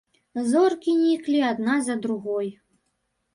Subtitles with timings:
[0.53, 2.47] Зоркі ніклі адна за другой.